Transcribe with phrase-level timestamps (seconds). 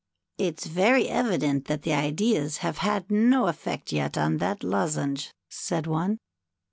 [0.39, 5.85] ^^It's very evident that the ideas have had no effect yet on that lozenge," said
[5.85, 6.17] one.